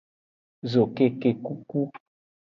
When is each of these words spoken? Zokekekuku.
Zokekekuku. 0.71 1.79